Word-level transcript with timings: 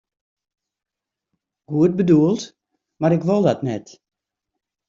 Goed 1.69 1.95
bedoeld, 1.99 2.47
mar 3.03 3.11
ik 3.17 3.27
wol 3.29 3.41
dat 3.47 3.61
net. 3.69 3.85